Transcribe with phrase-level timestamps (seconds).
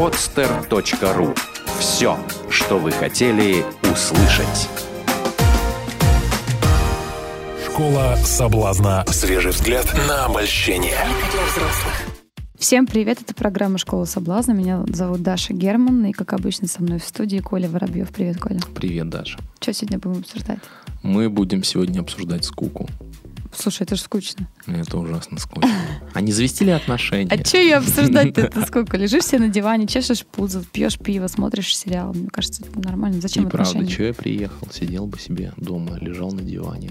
[0.00, 1.38] podster.ru.
[1.78, 2.16] Все,
[2.48, 4.70] что вы хотели услышать.
[7.66, 9.04] Школа соблазна.
[9.08, 10.96] Свежий взгляд на обольщение.
[12.60, 14.52] Всем привет, это программа «Школа соблазна».
[14.52, 18.10] Меня зовут Даша Герман, и, как обычно, со мной в студии Коля Воробьев.
[18.10, 18.60] Привет, Коля.
[18.74, 19.38] Привет, Даша.
[19.60, 20.58] Что сегодня будем обсуждать?
[21.02, 22.86] Мы будем сегодня обсуждать скуку.
[23.56, 24.46] Слушай, это же скучно.
[24.66, 25.72] Это ужасно скучно.
[26.12, 27.30] А не завести ли отношения?
[27.32, 28.98] А что ее обсуждать это сколько?
[28.98, 32.12] Лежишь себе на диване, чешешь пузо, пьешь пиво, смотришь сериал.
[32.12, 33.22] Мне кажется, это нормально.
[33.22, 33.92] Зачем И правда, отношения?
[33.92, 36.90] что я приехал, сидел бы себе дома, лежал на диване,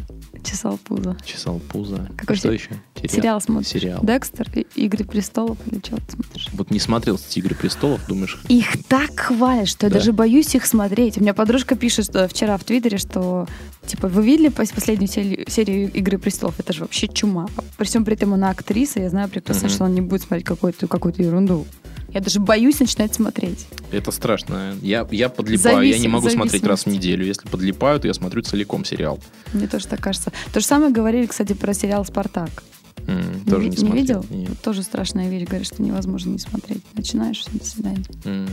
[0.49, 1.16] Чесал пузо.
[1.26, 2.09] чесал пузо.
[2.17, 2.70] Какой что се- еще?
[3.08, 3.67] Сериал смотришь?
[3.70, 3.99] Сериал.
[4.03, 6.48] Декстер, и- Игры престолов или что ты смотришь?
[6.53, 9.99] Вот не смотрел «Игры престолов», думаешь, Их так хвалят, что я Да.
[9.99, 11.17] даже боюсь их смотреть.
[11.17, 13.48] У меня подружка пишет что вчера в Твиттере, что
[13.85, 16.59] типа вы видели пос- последнюю серию, Игры престолов?
[16.59, 17.47] Это же вообще чума.
[17.77, 19.73] При всем при этом она актриса, я знаю прекрасно, Мгм.
[19.75, 21.66] что она не будет смотреть какую-то какую ерунду.
[22.13, 23.67] Я даже боюсь начинать смотреть.
[23.91, 24.75] это страшно.
[24.81, 27.25] Я, я подлипаю, я не могу смотреть раз в неделю.
[27.25, 29.19] Если подлипаю, то я смотрю целиком сериал.
[29.53, 30.31] Мне тоже так кажется.
[30.53, 32.63] То же самое говорили, кстати, про сериал «Спартак».
[33.07, 33.95] М, Тоже ви- не, смотрел.
[34.21, 34.25] видел?
[34.29, 34.61] Нет.
[34.61, 35.45] Тоже страшная вещь.
[35.47, 36.83] Говорят, что невозможно не смотреть.
[36.93, 38.05] Начинаешь, все, до свидания.
[38.25, 38.47] М.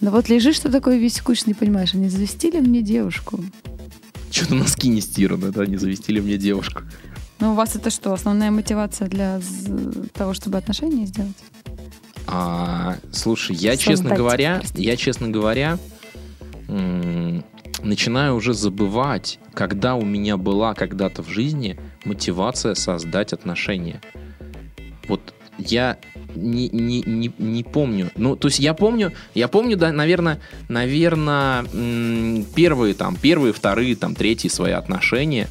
[0.00, 3.44] Но вот лежишь ты такой весь скучный, понимаешь, они завестили мне девушку.
[4.30, 6.82] Что-то носки не стираны, да, не завестили мне девушку.
[7.40, 9.40] Ну, у вас это что, основная мотивация для
[10.14, 11.36] того, чтобы отношения сделать?
[12.30, 15.78] А, слушай, я, Создать, честно говоря, я, честно говоря,
[16.68, 24.02] начинаю уже забывать, когда у меня была когда-то в жизни мотивация создать отношения.
[25.08, 25.96] Вот я
[26.34, 28.10] не, не, не, не помню.
[28.14, 31.64] Ну, то есть я помню, я помню, да, наверное, наверное,
[32.54, 35.48] первые там, первые, вторые, там, третьи свои отношения.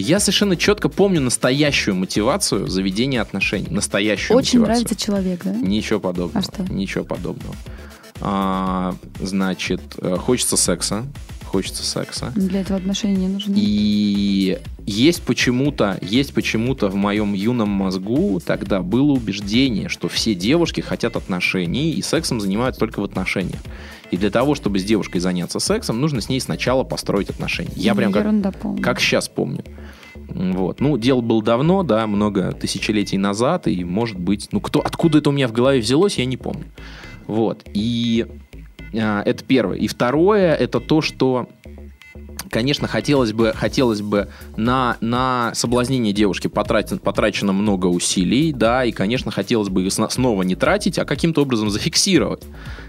[0.00, 3.68] Я совершенно четко помню настоящую мотивацию заведения отношений.
[3.70, 4.84] Настоящую Очень мотивацию.
[4.84, 5.52] нравится человек, да?
[5.52, 6.38] Ничего подобного.
[6.38, 6.72] А что?
[6.72, 7.54] Ничего подобного.
[8.20, 11.04] А, значит, э, хочется секса.
[11.44, 12.30] Хочется секса.
[12.36, 13.54] Для этого отношения не нужны.
[13.56, 20.82] И есть почему-то, есть почему-то в моем юном мозгу тогда было убеждение, что все девушки
[20.82, 23.60] хотят отношений и сексом занимаются только в отношениях.
[24.10, 27.72] И для того, чтобы с девушкой заняться сексом, нужно с ней сначала построить отношения.
[27.74, 28.26] Я прям как,
[28.82, 29.64] как сейчас помню.
[30.28, 30.80] Вот.
[30.80, 35.30] Ну, дело было давно, да, много тысячелетий назад, и, может быть, ну, кто, откуда это
[35.30, 36.66] у меня в голове взялось, я не помню.
[37.26, 37.64] Вот.
[37.72, 38.26] И
[38.94, 39.76] а, это первое.
[39.76, 41.48] И второе, это то, что
[42.50, 48.92] Конечно, хотелось бы, хотелось бы на, на соблазнение девушки потратить, потрачено много усилий, да, и,
[48.92, 52.42] конечно, хотелось бы сна- снова не тратить, а каким-то образом зафиксировать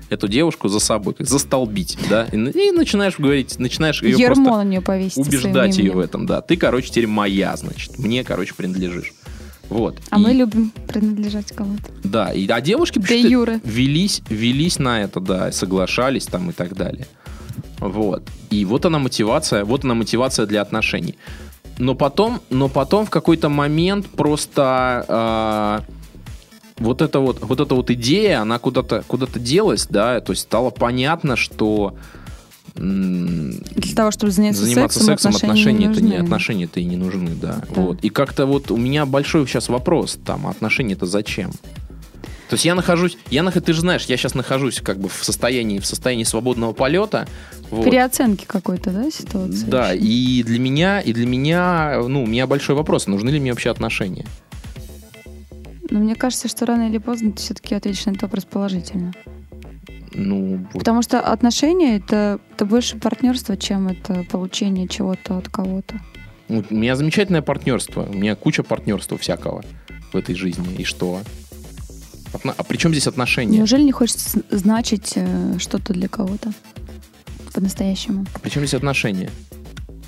[0.09, 4.51] эту девушку за собой, застолбить, да, и, н- и начинаешь говорить, начинаешь ее Ермо просто
[4.57, 5.17] на нее повесить.
[5.17, 6.41] убеждать ее в этом, да.
[6.41, 7.99] Ты, короче, теперь моя, значит.
[7.99, 9.13] Мне, короче, принадлежишь.
[9.69, 9.97] Вот.
[10.09, 11.83] А И- мы любим принадлежать кому-то.
[12.03, 13.59] Да, и, а девушки Де юре.
[13.63, 17.05] велись, велись на это, да, соглашались там и так далее.
[17.79, 18.23] Вот.
[18.49, 21.15] И вот она мотивация, вот она мотивация для отношений.
[21.77, 25.83] Но потом, но потом в какой-то момент просто а,
[26.77, 30.71] вот эта вот, вот эта вот идея, она куда-то куда-то делась, да, то есть стало
[30.71, 31.95] понятно, что
[32.75, 36.23] Для того, чтобы заняться, заниматься сексом, сексом отношения это не нужны.
[36.23, 37.61] отношения-то и не нужны, да.
[37.69, 37.81] Да.
[37.81, 38.03] Вот.
[38.03, 41.51] И как-то вот у меня большой сейчас вопрос, там, отношения-то зачем?
[42.49, 45.23] То есть я нахожусь, я нах- ты же знаешь, я сейчас нахожусь как бы в
[45.23, 47.27] состоянии, в состоянии свободного полета.
[47.69, 47.85] Вот.
[47.85, 49.65] Переоценки какой-то, да, ситуации?
[49.65, 53.51] Да, и для меня, и для меня, ну, у меня большой вопрос, нужны ли мне
[53.51, 54.25] вообще отношения?
[55.91, 59.13] Но мне кажется, что рано или поздно ты все-таки ответишь на этот вопрос положительно.
[60.13, 60.65] Ну.
[60.73, 65.99] Потому что отношения это, это больше партнерство, чем это получение чего-то от кого-то.
[66.47, 69.63] Ну, у меня замечательное партнерство, у меня куча партнерства всякого
[70.11, 70.75] в этой жизни.
[70.79, 71.21] И что?
[72.33, 73.57] Отно- А при чем здесь отношения?
[73.57, 76.51] Неужели не хочется с- значить э, что-то для кого-то
[77.53, 78.25] по-настоящему?
[78.33, 79.29] А при чем здесь отношения?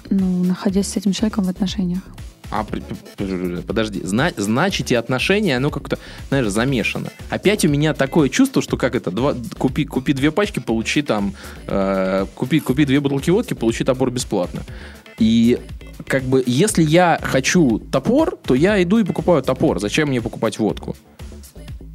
[0.09, 2.01] Ну, находясь с этим человеком в отношениях.
[2.53, 2.65] А,
[3.65, 7.09] подожди, зна- значит и отношения, оно как-то, знаешь, замешано.
[7.29, 11.33] Опять у меня такое чувство, что как это, два, купи, купи две пачки, получи там,
[11.67, 14.63] э, купи, купи две бутылки водки, получи топор бесплатно.
[15.17, 15.59] И
[16.07, 19.79] как бы, если я хочу топор, то я иду и покупаю топор.
[19.79, 20.95] Зачем мне покупать водку?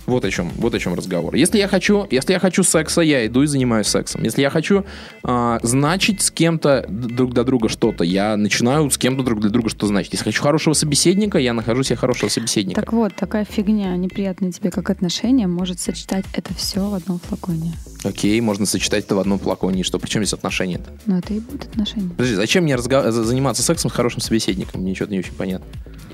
[0.07, 1.35] Вот о чем, вот о чем разговор.
[1.35, 4.23] Если я хочу, если я хочу секса, я иду и занимаюсь сексом.
[4.23, 4.85] Если я хочу
[5.25, 9.69] а, значить с кем-то друг для друга что-то, я начинаю с кем-то друг для друга
[9.69, 10.13] что значить.
[10.13, 12.81] Если хочу хорошего собеседника, я нахожу себе хорошего собеседника.
[12.81, 17.73] Так вот, такая фигня, неприятная тебе как отношения, может сочетать это все в одном флаконе.
[18.05, 19.81] Окей, можно сочетать это в одном флаконе.
[19.81, 20.89] И Что, причем здесь отношения-то?
[21.07, 22.11] Но это и будут отношения.
[22.11, 24.83] Подожди, зачем мне за- заниматься сексом с хорошим собеседником?
[24.83, 25.67] Мне что-то не очень понятно.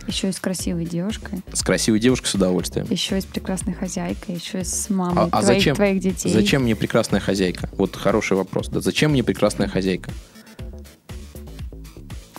[0.07, 2.87] Еще и с красивой девушкой, С красивой девушкой с удовольствием.
[2.91, 6.33] еще и с прекрасной хозяйкой, еще и с мамой А, а твоих, зачем, твоих детей.
[6.33, 7.69] зачем мне прекрасная хозяйка?
[7.79, 8.69] Вот хороший вопрос.
[8.69, 10.11] Да зачем мне прекрасная хозяйка?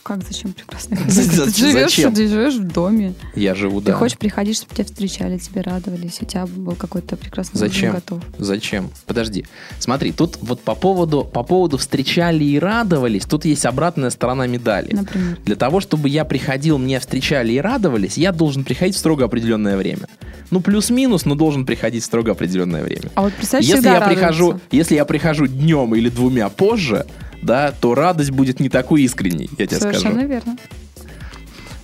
[0.04, 1.02] Как зачем хозяйка?
[1.46, 3.14] Ты живешь, ты живешь в доме.
[3.36, 3.94] Я живу, Ты да.
[3.94, 7.94] хочешь приходить, чтобы тебя встречали, тебе радовались, у тебя был какой-то прекрасный Зачем?
[7.94, 8.22] готов.
[8.38, 8.90] Зачем?
[9.06, 9.46] Подожди.
[9.80, 14.94] Смотри, тут вот по поводу, по поводу встречали и радовались, тут есть обратная сторона медали.
[14.94, 15.38] Например.
[15.46, 19.78] Для того, чтобы я приходил, меня встречали и радовались, я должен приходить в строго определенное
[19.78, 20.08] время.
[20.52, 23.10] Ну, плюс-минус, но должен приходить в строго определенное время.
[23.16, 24.68] А вот представь, Если я, прихожу, радуются.
[24.72, 27.06] если я прихожу днем или двумя позже,
[27.44, 30.28] да, то радость будет не такой искренней, я тебе Совершенно скажу.
[30.28, 30.58] верно.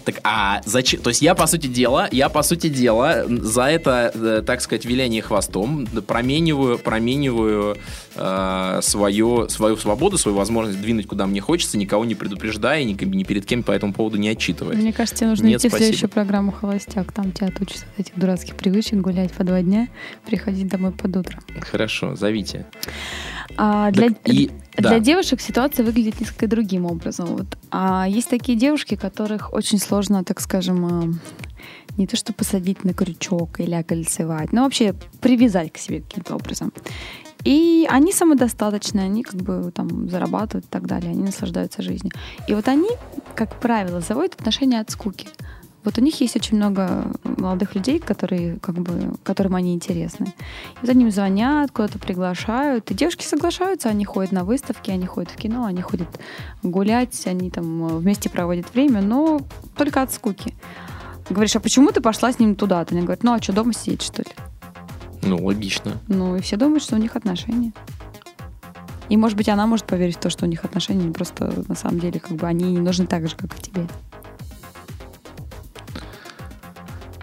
[0.05, 1.01] Так, а зачем?
[1.01, 4.85] То есть я, по сути дела, я, по сути дела, за это, э, так сказать,
[4.85, 7.77] виляние хвостом промениваю, промениваю
[8.19, 13.23] э, свою, свою свободу, свою возможность двинуть куда мне хочется, никого не предупреждая, ни, ни
[13.23, 14.79] перед кем по этому поводу не отчитываясь.
[14.79, 15.85] Мне кажется, тебе нужно Нет, идти в спасибо.
[15.85, 17.11] следующую программу «Холостяк».
[17.11, 19.87] Там тебя отучат от этих дурацких привычек, гулять по два дня,
[20.25, 21.39] приходить домой под утро.
[21.61, 22.65] Хорошо, зовите.
[23.57, 24.99] А для, Так и- для да.
[24.99, 27.25] девушек ситуация выглядит несколько другим образом.
[27.27, 27.57] Вот.
[27.71, 31.03] А есть такие девушки, которых очень сложно, так скажем, а,
[31.97, 36.71] не то что посадить на крючок или окольцевать, но вообще привязать к себе каким-то образом.
[37.43, 42.11] И они самодостаточные, они как бы там зарабатывают и так далее, они наслаждаются жизнью.
[42.47, 42.89] И вот они,
[43.35, 45.27] как правило, заводят отношения от скуки.
[45.85, 50.25] Вот у них есть очень много молодых людей, которые, как бы, которым они интересны.
[50.25, 52.91] И вот они им звонят, куда-то приглашают.
[52.91, 56.09] И девушки соглашаются, они ходят на выставки, они ходят в кино, они ходят
[56.63, 59.39] гулять, они там э, вместе проводят время, но
[59.77, 60.53] только от скуки.
[61.29, 62.93] Говоришь, а почему ты пошла с ним туда-то?
[62.93, 64.29] Они говорят, ну а что, дома сидеть, что ли?
[65.29, 65.99] Ну, логично.
[66.07, 67.71] Ну, и все думают, что у них отношения.
[69.09, 71.75] И, может быть, она может поверить в то, что у них отношения, но просто на
[71.75, 73.87] самом деле как бы они не нужны так же, как и тебе.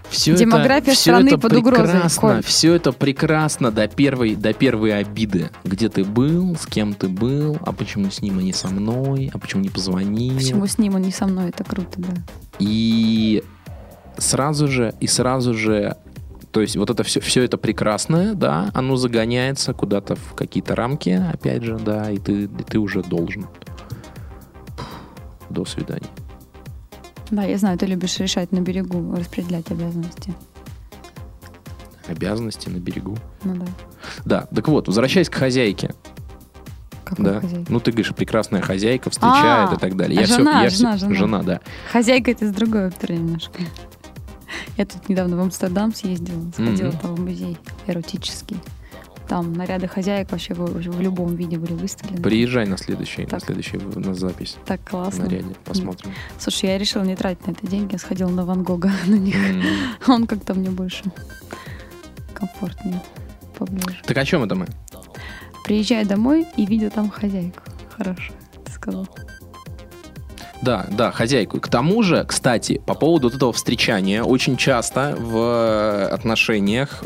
[0.09, 2.43] Все Демография это, страны это под угрозой, прекрасно, Коль.
[2.43, 5.49] Все это прекрасно до первой, до первой обиды.
[5.63, 9.29] Где ты был, с кем ты был, а почему с ним, а не со мной,
[9.33, 10.35] а почему не позвонил.
[10.35, 12.13] Почему с ним, он не со мной, это круто, да.
[12.57, 13.43] И
[14.17, 15.97] сразу же, и сразу же,
[16.57, 21.09] то есть вот это все, все это прекрасное, да, оно загоняется куда-то в какие-то рамки,
[21.31, 23.45] опять же, да, и ты, и ты уже должен.
[25.51, 26.09] До свидания.
[27.29, 30.33] Да, я знаю, ты любишь решать на берегу, распределять обязанности.
[32.07, 33.15] Обязанности на берегу.
[33.43, 33.65] Ну да.
[34.25, 35.93] Да, так вот, возвращаясь к хозяйке.
[37.05, 37.39] Какой Да.
[37.39, 37.71] хозяйка?
[37.71, 40.21] Ну, ты говоришь, прекрасная хозяйка, встречает А, и так далее.
[40.21, 41.15] а всё- жена, я жена, всё- жена.
[41.19, 41.59] жена, да.
[41.91, 43.59] Хозяйка это из другой оперы немножко.
[44.77, 46.97] Я тут недавно в Амстердам съездила, сходила Мгм.
[46.99, 47.57] там в музей
[47.87, 48.57] эротический.
[49.27, 52.21] Там наряды хозяек вообще в, в любом виде были выставлены.
[52.23, 53.43] Приезжай на следующий, на Так.
[53.43, 54.55] следующий в- на запись.
[54.65, 55.25] Так классно.
[55.25, 55.53] наряде.
[55.65, 56.13] Посмотрим.
[56.39, 59.35] Слушай, я решила не тратить на это деньги, я сходила на Ван Гога на них.
[59.35, 59.63] М.
[60.07, 61.03] Он как-то мне больше
[62.33, 63.01] комфортнее,
[63.57, 63.99] поближе.
[64.05, 64.67] Так о чем это мы?
[65.65, 67.61] Приезжаю домой и видя там хозяйку.
[67.97, 68.31] Хорошо,
[68.63, 69.07] ты сказал.
[70.61, 71.59] Да, да, хозяйку.
[71.59, 77.03] К тому же, кстати, по поводу вот этого встречания, очень часто в э, отношениях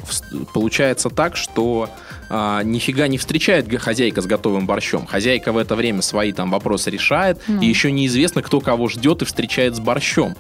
[0.54, 1.90] получается так, что
[2.30, 5.06] а, нифига не встречает хозяйка с готовым борщом.
[5.06, 7.62] Хозяйка в это время свои там вопросы решает, Ну.
[7.62, 10.36] и еще неизвестно, кто кого ждет и встречает с борщом.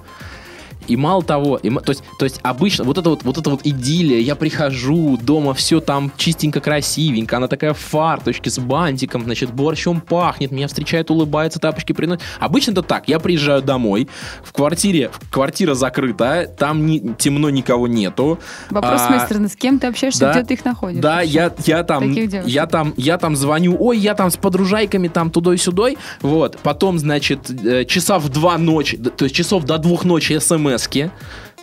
[0.87, 3.61] И мало того, и то, есть, то есть обычно вот это вот, вот это вот
[3.63, 9.53] идиллия, я прихожу, дома все там чистенько, красивенько, она такая в фарточке с бантиком, значит,
[9.53, 12.23] борщом пахнет, меня встречает, улыбается, тапочки приносит.
[12.39, 14.09] Обычно это так, я приезжаю домой,
[14.43, 18.39] в квартире, квартира закрыта, там не, темно, никого нету.
[18.69, 21.01] Вопрос А, стороны, с кем ты общаешься, да, где ты их находишь?
[21.01, 21.31] Да, вообще?
[21.31, 25.57] я, я там, я там, я там звоню, ой, я там с подружайками там тудой
[25.57, 30.33] сюдой, вот, потом, значит, э, часа в два ночи, то есть часов до двух ночи
[30.77, 31.09] смски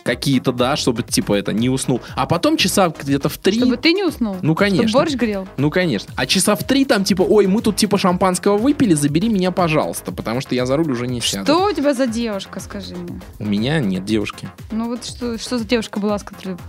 [0.09, 3.93] какие-то, да, чтобы, типа, это, не уснул, а потом часа где-то в три, Чтобы ты
[3.93, 4.37] не уснул?
[4.41, 4.87] Ну, конечно.
[4.87, 5.47] Чтобы борщ грел?
[5.57, 9.29] ну, конечно, а часа в три там, типа, ой, мы тут, типа, шампанского выпили, забери
[9.29, 11.45] меня, пожалуйста, потому что я за руль уже не сяду.
[11.45, 13.21] Что у тебя за девушка, скажи мне?
[13.37, 14.49] У меня нет девушки.
[14.71, 16.17] Ну вот что, что за девушка была,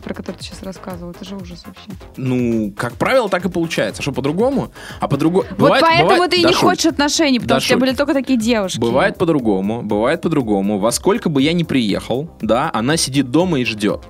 [0.05, 1.13] про которую ты сейчас рассказывал?
[1.13, 1.99] Это же ужас вообще.
[2.19, 4.03] Ну, как правило, так и получается.
[4.03, 4.71] Что по-другому?
[5.01, 5.47] А по-другому...
[5.57, 8.79] вот поэтому ты и не хочешь отношений, потому что у тебя были только такие девушки.
[8.79, 10.79] Бывает по-другому, бывает по-другому.
[10.79, 14.01] Во сколько бы я ни приехал, да, она сидит дома и ждет.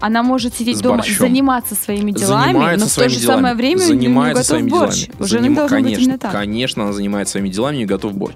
[0.00, 1.16] Она может сидеть С дома, борщом.
[1.26, 3.36] заниматься своими делами, занимается но в то же делами.
[3.36, 5.06] самое время занимается не готов борщ.
[5.06, 5.22] делами.
[5.22, 6.32] У жены Заним- быть конечно, именно так.
[6.32, 8.34] Конечно, она занимается своими делами, не готов борщ.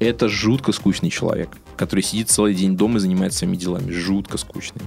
[0.00, 3.92] Это жутко скучный человек, который сидит целый день дома и занимается своими делами.
[3.92, 4.82] Жутко скучный.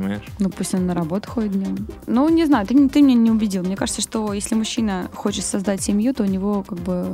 [0.00, 0.22] Понимаешь?
[0.38, 1.86] Ну, пусть он на работу ходит днем.
[2.06, 3.62] Ну, не знаю, ты, ты меня не убедил.
[3.62, 7.04] Мне кажется, что если мужчина хочет создать семью, то у него как бы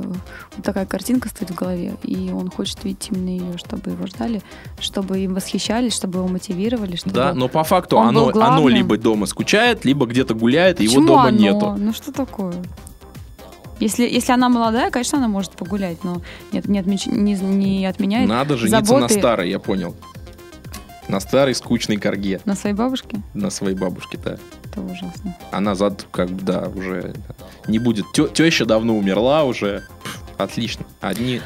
[0.55, 1.95] вот такая картинка стоит в голове.
[2.03, 4.41] И он хочет видеть именно ее, чтобы его ждали,
[4.79, 6.95] чтобы им восхищались, чтобы его мотивировали.
[6.95, 7.15] Чтобы...
[7.15, 10.95] Да, но по факту он оно, оно либо дома скучает, либо где-то гуляет, и его
[10.95, 11.37] Почему дома оно?
[11.37, 11.75] нету.
[11.77, 12.53] Ну, что такое?
[13.79, 16.21] Если, если она молодая, конечно, она может погулять, но
[16.53, 19.95] нет, не, отмеч- не, не отменяет Надо жениться на заботы старой, я понял.
[21.07, 22.41] На старой скучной корге.
[22.45, 23.21] на своей бабушке.
[23.33, 24.37] На своей бабушке, да.
[24.65, 25.37] Это ужасно.
[25.51, 27.13] Она зад, как бы, да, уже
[27.67, 28.05] не будет.
[28.13, 29.83] Тё- теща давно умерла уже.
[30.03, 30.85] Пф, Отлично.
[31.01, 31.41] Одни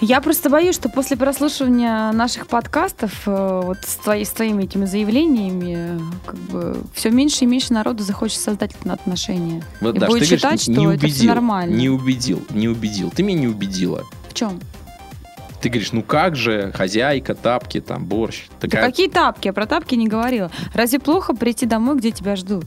[0.00, 4.84] Я просто боюсь, что после прослушивания наших подкастов э, вот с, твои- с твоими этими
[4.84, 9.62] заявлениями как бы все меньше и меньше народу захочет создать отношения.
[9.80, 11.74] Вот, И Даш, будет говоришь, считать, что не это убедил, нормально.
[11.74, 13.10] Не убедил, не убедил.
[13.14, 14.04] Ты меня не убедила.
[14.28, 14.60] В чем?
[15.62, 18.46] Ты говоришь, ну как же, хозяйка, тапки, там, борщ.
[18.60, 19.46] Да Такая, какие тапки?
[19.46, 20.50] Я про тапки не говорила.
[20.74, 22.64] Разве плохо прийти домой, где тебя ждут?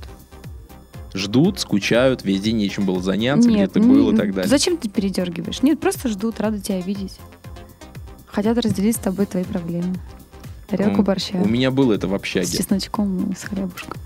[1.13, 4.49] Ждут, скучают, весь день нечем было заняться, где Нет, ты м, был и так далее.
[4.49, 5.61] Зачем ты передергиваешь?
[5.61, 7.19] Нет, просто ждут, рады тебя видеть.
[8.27, 9.95] Хотят разделить с тобой твои проблемы.
[10.67, 11.35] Тарелку М, борща.
[11.37, 12.47] У меня было это в С общаге.
[12.47, 13.97] чесночком и с хлебушком.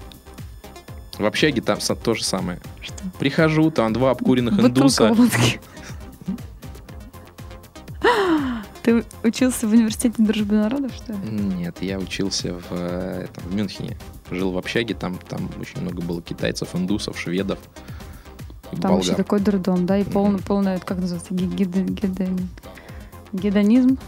[1.18, 2.60] В общаге там то же самое.
[2.82, 2.94] Что?
[3.20, 5.14] Прихожу, там два обкуренных Бутылка индуса.
[5.14, 5.62] водки.
[8.90, 11.20] Ты учился в университете дружбы народов, что ли?
[11.30, 13.98] Нет, я учился в, э, этом, в Мюнхене.
[14.32, 17.60] Жил в общаге, там, там очень много было китайцев, индусов, шведов.
[18.82, 19.16] Там болгар.
[19.16, 22.48] такой дурдом, да, и полный, полный, как называется, гида-
[23.32, 24.00] гедонизм.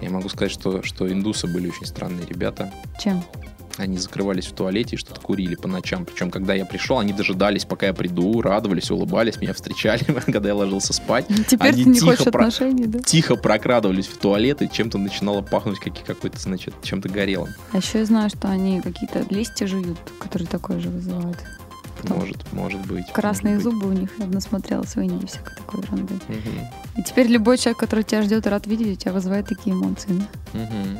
[0.00, 2.72] Я могу сказать, что, что индусы были очень странные ребята.
[3.00, 3.24] Чем?
[3.76, 6.04] Они закрывались в туалете и что-то курили по ночам.
[6.04, 10.54] Причем, когда я пришел, они дожидались, пока я приду, радовались, улыбались, меня встречали, когда я
[10.54, 11.26] ложился спать.
[11.48, 13.00] Теперь Они ты не тихо хочешь про- отношений, да?
[13.00, 17.48] Тихо прокрадывались в туалет, и чем-то начинало пахнуть как, какой-то, значит, чем-то горелым.
[17.72, 21.38] А еще я знаю, что они какие-то листья жуют, которые такое же вызывают.
[22.00, 23.06] Потом Может, может быть.
[23.12, 23.74] Красные может быть.
[23.80, 26.14] зубы у них, я насмотрелась в Индии всякой такой ерунды.
[26.28, 29.74] Мгм, И теперь любой человек, который тебя ждет и рад видеть, у тебя вызывает такие
[29.74, 30.10] эмоции.
[30.52, 30.58] да?
[30.60, 30.98] мгм.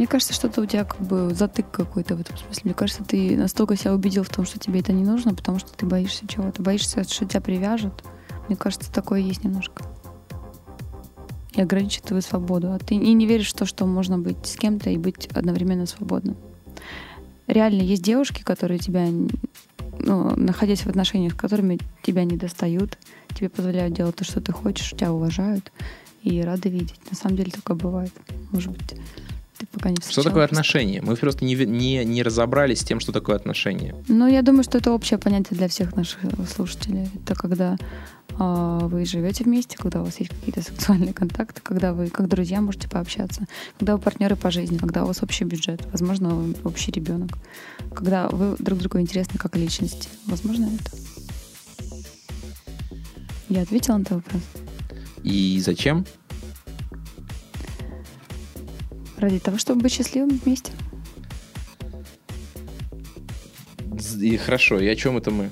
[0.00, 2.62] Мне кажется, что-то у тебя как бы затык какой-то в этом смысле.
[2.64, 5.70] Мне кажется, ты настолько себя убедил в том, что тебе это не нужно, потому что
[5.74, 6.62] ты боишься чего-то.
[6.62, 8.02] Боишься, что тебя привяжут.
[8.48, 9.84] Мне кажется, такое есть немножко.
[11.52, 12.72] И ограничит твою свободу.
[12.72, 15.84] А ты и не веришь в то, что можно быть с кем-то и быть одновременно
[15.84, 16.38] свободным.
[17.46, 19.06] Реально есть девушки, которые тебя,
[19.98, 22.96] ну, находясь в отношениях, с которыми тебя не достают,
[23.34, 25.70] тебе позволяют делать то, что ты хочешь, тебя уважают
[26.22, 27.02] и рады видеть.
[27.10, 28.14] На самом деле такое бывает.
[28.50, 28.94] Может быть,
[29.60, 30.56] ты пока не Что такое просто.
[30.56, 31.02] отношения?
[31.02, 33.94] Мы просто не, не, не разобрались с тем, что такое отношения.
[34.08, 37.10] Ну, я думаю, что это общее понятие для всех наших э, слушателей.
[37.14, 37.76] Это когда
[38.38, 42.62] а, вы живете вместе, когда у вас есть какие-то сексуальные контакты, когда вы как друзья
[42.62, 43.46] можете пообщаться,
[43.78, 47.32] когда вы партнеры по жизни, когда у вас общий бюджет, возможно, общий ребенок,
[47.94, 50.08] когда вы друг другу интересны как личности.
[50.26, 50.96] Возможно, это.
[53.50, 54.42] Я ответила на твой вопрос.
[55.22, 56.06] И зачем?
[59.20, 60.72] Ради того, чтобы быть счастливым вместе.
[64.18, 65.50] И хорошо, и о чем это мы?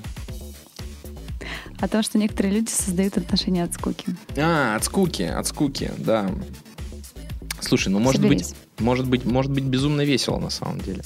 [1.79, 4.07] О том, что некоторые люди создают отношения от скуки.
[4.37, 6.31] А, от скуки, от скуки, да.
[7.61, 8.55] Слушай, ну может быть, Соберись.
[8.79, 11.03] может быть, может быть безумно весело на самом деле.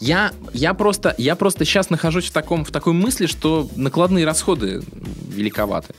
[0.00, 4.82] Я, я просто, я просто сейчас нахожусь в таком, в такой мысли, что накладные расходы
[5.28, 5.94] великоваты.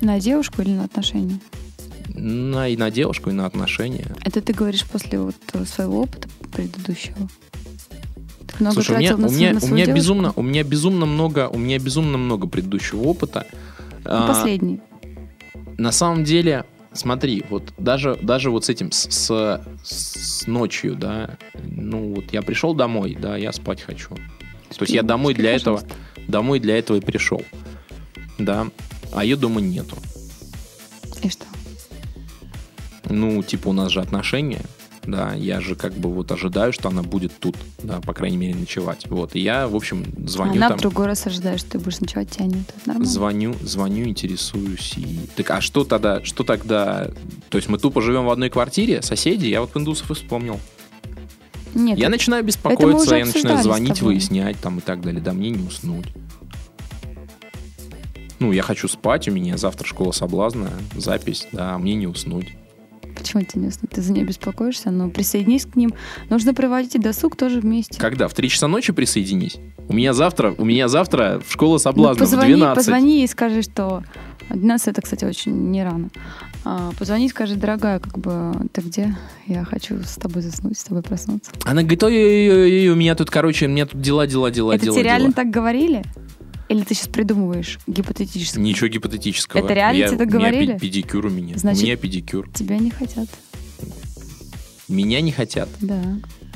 [0.00, 1.40] На девушку или на отношения?
[2.14, 4.06] На, и на девушку, и на отношения.
[4.24, 7.16] Это ты говоришь после вот э, своего опыта предыдущего?
[8.46, 9.94] Ты много Слушай, у меня, на у меня, на у меня девушку?
[9.96, 13.46] безумно, у меня безумно много, у меня безумно много предыдущего опыта.
[14.04, 14.80] Ну, А, Последний.
[15.76, 21.36] на самом деле, смотри, вот даже, даже вот с этим, с, с- с ночью, да,
[21.64, 24.10] ну вот я пришел домой, да, я спать хочу.
[24.14, 25.98] То есть я Спи, домой спи, для этого, пожалуйста.
[26.28, 27.42] домой для этого и пришел,
[28.38, 28.68] да,
[29.12, 29.96] а ее дома нету.
[31.22, 31.44] И что?
[33.08, 34.62] Ну, типа у нас же отношения,
[35.06, 38.54] да, я же как бы вот ожидаю, что она будет тут, да, по крайней мере,
[38.54, 39.06] ночевать.
[39.08, 40.78] Вот, и я, в общем, звоню Она там.
[40.78, 42.64] в другой раз ожидает, что ты будешь ночевать, тебя нет.
[42.76, 43.10] Это нормально.
[43.10, 44.94] Звоню, звоню, интересуюсь.
[44.96, 45.20] И...
[45.36, 47.10] Так, а что тогда, что тогда?
[47.50, 49.46] То есть мы тупо живем в одной квартире, соседи?
[49.46, 50.58] Я вот индусов и вспомнил.
[51.74, 55.20] Нет, я начинаю беспокоиться, я начинаю звонить, выяснять там и так далее.
[55.20, 56.06] Да мне не уснуть.
[58.40, 62.48] Ну, я хочу спать, у меня завтра школа соблазна, запись, да, а мне не уснуть.
[63.42, 63.90] Тебе не уснуть?
[63.90, 65.92] Ты за нее беспокоишься, но присоединись к ним.
[66.30, 67.98] Нужно проводить и досуг тоже вместе.
[68.00, 68.28] Когда?
[68.28, 69.56] В 3 часа ночи присоединись?
[69.88, 72.76] У меня завтра, у меня завтра в школа Ну, соблазна в позвони, 12.
[72.76, 74.02] позвони и скажи, что
[74.48, 76.08] 12 это, кстати, очень не рано.
[76.64, 79.14] А, позвони и скажи, дорогая, как бы ты где?
[79.46, 81.50] Я хочу с тобой заснуть, с тобой проснуться.
[81.64, 84.94] Она говорит, ой-ой-ой, у меня тут, короче, у меня тут дела, дела, дела, это дела,
[84.94, 85.34] тебе реально дела.
[85.34, 86.02] так говорили?
[86.74, 88.58] Или ты сейчас придумываешь гипотетически?
[88.58, 89.64] Ничего гипотетического.
[89.64, 90.72] Это реально Я- тебе так у меня говорили?
[90.72, 91.56] пе- педикюр у меня.
[91.56, 92.50] Значит- У меня педикюр.
[92.52, 93.28] Тебя не хотят,
[94.88, 95.68] Меня не хотят.
[95.80, 96.02] да.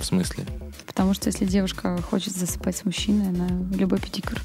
[0.00, 0.44] В смысле?
[0.87, 3.46] Потому что если девушка хочет засыпать с мужчиной, она
[3.76, 4.40] любой педикюр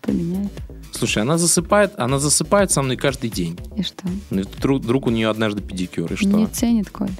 [0.00, 0.50] поменяет.
[0.92, 3.58] Слушай, она засыпает, она засыпает со мной каждый день.
[3.76, 4.04] И что?
[4.30, 6.26] Ну, Друг, друг у нее однажды педикюр, и что?
[6.26, 7.10] Не ценит, Коль.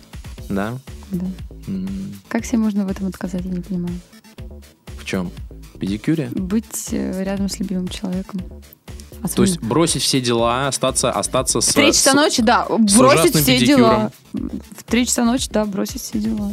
[0.48, 0.78] Да?
[1.12, 1.26] Да.
[1.66, 4.00] М, Как себе можно в этом отказать, я не понимаю.
[4.98, 5.30] В чем?
[5.78, 6.28] Педикюре?
[6.34, 8.40] Быть э, рядом с любимым человеком.
[8.40, 11.68] То Особенно есть бросить все дела, остаться, остаться с...
[11.68, 13.78] В три часа с- ночи, да, бросить все педикюром.
[13.80, 14.12] дела.
[14.76, 16.50] В три часа ночи, да, бросить все дела.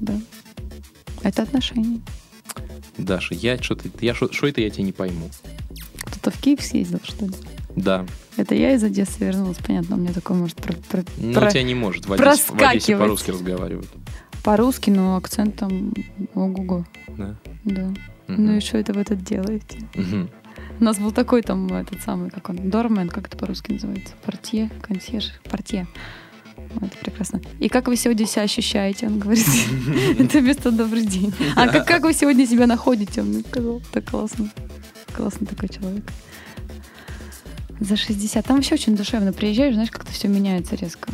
[0.00, 0.14] Да.
[1.22, 2.00] Это отношения.
[2.96, 3.88] Даша, я что-то...
[4.00, 5.30] Я что это я тебя не пойму.
[6.04, 7.32] Кто-то в Киев съездил, что ли?
[7.76, 8.04] Да.
[8.36, 11.62] Это я из Одессы вернулась, понятно, у меня такое может про- про- Ну, про- тебя
[11.62, 12.06] не может.
[12.06, 13.88] В Одессе, в Одессе по-русски разговаривают.
[14.42, 15.92] по-русски, но акцент там
[16.34, 16.84] ого-го.
[17.16, 17.36] Да.
[17.68, 17.82] Да.
[18.28, 18.46] Мгм.
[18.46, 19.78] Ну и что это вы тут делаете?
[19.94, 20.30] Мгм.
[20.80, 24.14] У нас был такой там этот самый, как он, дормен, как это по-русски называется?
[24.24, 25.86] Портье, консьерж, портье.
[26.74, 27.40] Вот, прекрасно.
[27.58, 29.06] И как вы сегодня себя ощущаете?
[29.06, 29.46] Он говорит,
[30.18, 31.32] это вместо добрый день.
[31.56, 33.22] А как, как вы сегодня себя находите?
[33.22, 33.80] Он мне сказал.
[33.92, 34.50] Так классно.
[35.14, 36.04] Классный такой человек.
[37.80, 38.44] За 60.
[38.44, 39.32] Там вообще очень душевно.
[39.32, 41.10] Приезжаешь, знаешь, как-то все меняется резко.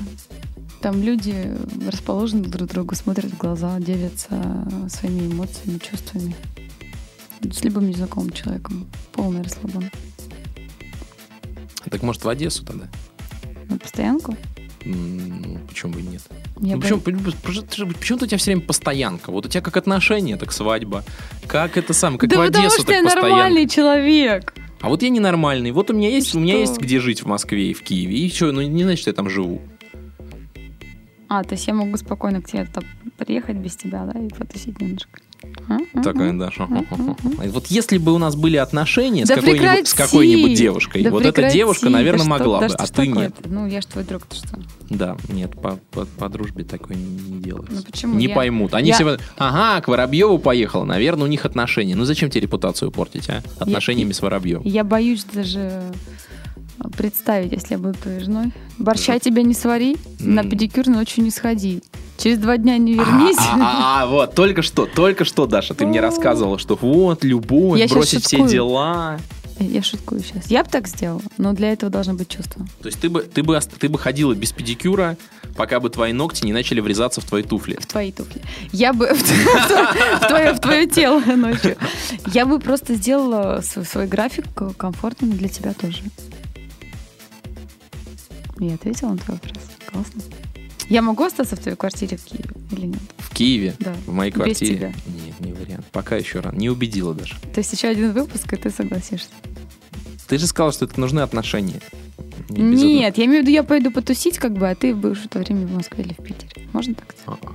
[0.85, 1.51] Там люди
[1.91, 6.37] расположены друг к другу, смотрят в глаза, делятся своими эмоциями, чувствами.
[7.41, 8.87] С любым незнакомым человеком.
[9.13, 9.89] Полный расслабон.
[11.89, 12.85] Так может в Одессу тогда?
[13.71, 14.37] На постоянку?
[14.85, 16.21] Ну, почему бы и нет?
[16.61, 19.33] Я Ну, бы- почему, почему, ты же- почему у тебя все время постоянка?
[19.33, 21.03] Вот у тебя как отношения, так свадьба.
[21.47, 23.31] Как это сам, как да в потому Одессу, что я так постоянка.
[23.39, 24.53] нормальный человек.
[24.83, 25.71] А вот я ненормальный.
[25.71, 26.61] Вот у меня есть, у меня Что?
[26.61, 28.19] есть где жить в Москве и в Киеве.
[28.19, 29.63] И что, ну не значит, что я там живу.
[31.29, 32.67] А, то есть я могу спокойно к тебе
[33.17, 35.21] приехать без тебя, да, и потусить немножко.
[35.69, 35.77] А?
[35.95, 36.03] А?
[36.03, 36.33] Такая, А?
[36.33, 36.67] Даша.
[37.51, 41.23] Вот если бы у нас были отношения с Да какой-нибудь, с какой-нибудь девушкой, Да вот
[41.23, 41.59] эта прекрати!
[41.59, 43.35] девушка, наверное, Да что- могла да бы, что а ты нет.
[43.45, 44.59] Ну, я ж твой друг, ты что?
[44.91, 47.75] Да, нет, по, по, по дружбе такой не, не делается.
[47.77, 48.15] Ну, почему?
[48.15, 48.75] Не Я- поймут.
[48.75, 51.95] Они я- все ага, к Воробьеву поехала, наверное, у них отношения.
[51.95, 53.43] Ну зачем тебе репутацию портить, а?
[53.59, 54.67] Отношениями с Воробьевым.
[54.67, 55.83] Я боюсь даже
[56.89, 58.53] представить, если я буду твоей женой.
[58.79, 61.83] Борща тебе не свари, на педикюр ночью не сходи.
[62.19, 63.37] Через два дня не вернись.
[63.39, 67.79] А, а, а, вот, только что, только что, Даша, ты мне рассказывала, что вот, любовь,
[67.79, 69.19] Я бросить все дела.
[69.61, 70.51] Я шуткую сейчас.
[70.51, 72.67] Я бы так сделала, но для этого должно быть чувство.
[72.81, 75.17] То есть ты бы, ты бы, ты бы ходила без педикюра,
[75.57, 77.77] пока бы твои ногти не начали врезаться в твои туфли.
[77.81, 78.43] В твои туфли.
[78.73, 81.77] Я бы в твое, тело ночью.
[82.33, 86.03] Я бы просто сделала свой, свой график комфортным для тебя тоже.
[88.59, 89.63] Я ответила на твой вопрос.
[89.87, 90.23] Классно.
[90.89, 93.01] Я могу остаться в твоей квартире в Киеве или нет?
[93.19, 93.95] В Киеве, Да.
[94.07, 94.75] в моей Без квартире.
[94.77, 94.93] тебя.
[95.07, 95.87] Нет, не вариант.
[95.93, 96.57] Пока еще рано.
[96.57, 97.35] Не убедила даже.
[97.55, 99.29] То есть еще один выпуск, и ты согласишься?
[100.29, 101.81] Ты же сказал, что это нужны отношения.
[102.51, 105.27] Не Нет, я имею в виду, я пойду потусить, как бы, а ты будешь в
[105.27, 106.69] это время в Москве или в Питере.
[106.73, 107.15] Можно так?
[107.27, 107.53] А-а.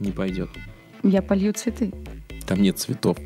[0.00, 0.50] Не пойдет.
[1.02, 1.92] Я полью цветы.
[2.46, 3.16] Там нет цветов.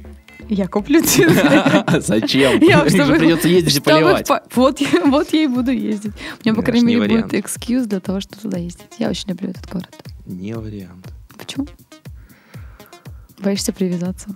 [0.48, 2.00] Я куплю цветы.
[2.00, 2.61] Зачем?
[2.62, 4.26] Я, чтобы- придется ездить и поливать.
[4.26, 6.12] по- Вот, вот я и буду ездить.
[6.44, 8.87] У меня, по крайней не мере, будет экскьюз для того, чтобы туда ездить.
[8.98, 9.88] Я очень люблю этот город.
[10.26, 11.09] Не вариант.
[11.38, 11.66] Почему?
[13.38, 14.31] Боишься привязаться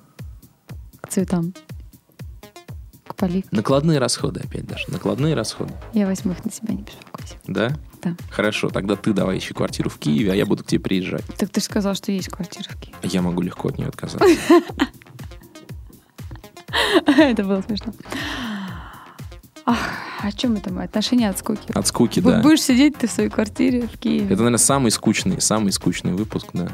[1.00, 1.54] к цветам,
[3.06, 3.48] к поливке.
[3.52, 4.84] Накладные расходы опять даже.
[4.88, 5.72] Накладные расходы.
[5.92, 7.34] Я возьму их на себя, не беспокойся.
[7.46, 7.76] Да?
[8.02, 8.16] Да.
[8.30, 11.24] Хорошо, тогда ты давай ищи квартиру в Киеве, а я буду к тебе приезжать.
[11.38, 12.96] Так ты же сказал, что есть квартира в Киеве.
[13.02, 14.26] Я могу легко от нее отказаться.
[17.16, 17.92] Это было смешно.
[19.68, 19.78] Ах,
[20.22, 20.84] о чем это мы?
[20.84, 21.72] Отношения от скуки.
[21.74, 22.40] От скуки, Бу- да.
[22.40, 24.26] Будешь сидеть ты в своей квартире в Киеве.
[24.26, 26.68] Это, наверное, самый скучный, самый скучный выпуск, да.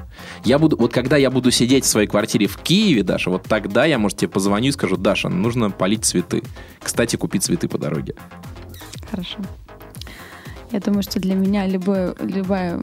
[0.44, 3.86] Я буду, вот когда я буду сидеть в своей квартире в Киеве, Даша, вот тогда
[3.86, 6.42] я, может, тебе позвоню и скажу, Даша, нужно полить цветы.
[6.82, 8.14] Кстати, купи цветы по дороге.
[9.10, 9.38] Хорошо.
[10.70, 12.80] Я думаю, что для меня любое, любая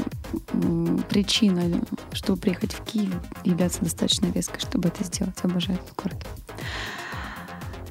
[1.09, 1.81] причина,
[2.13, 5.35] чтобы приехать в Киев, является достаточно веской, чтобы это сделать.
[5.43, 6.25] Обожаю этот город.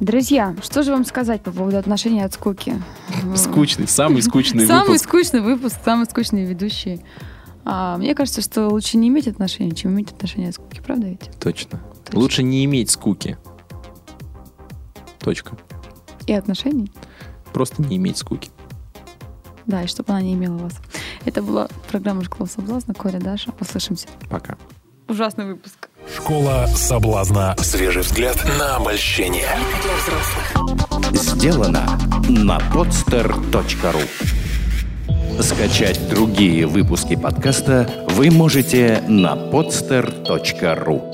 [0.00, 2.80] Друзья, что же вам сказать по поводу отношений от скуки?
[3.36, 5.04] Скучный, самый скучный Самый выпуск.
[5.08, 7.02] скучный выпуск, самый скучный ведущий.
[7.64, 11.30] А, мне кажется, что лучше не иметь отношений, чем иметь отношения от скуки, правда ведь?
[11.40, 11.80] Точно.
[12.04, 12.18] Точно.
[12.18, 13.36] Лучше не иметь скуки.
[15.18, 15.56] Точка.
[16.26, 16.92] И отношений?
[17.52, 18.50] Просто не иметь скуки.
[19.66, 20.74] Да, и чтобы она не имела вас.
[21.26, 22.94] Это была программа «Школа соблазна».
[22.94, 24.06] Коля, Даша, услышимся.
[24.30, 24.56] Пока.
[25.08, 25.77] Ужасный выпуск.
[26.16, 27.54] Школа соблазна.
[27.58, 29.48] Свежий взгляд на обольщение.
[31.12, 34.02] Сделано на podster.ru
[35.42, 41.07] Скачать другие выпуски подкаста вы можете на podster.ru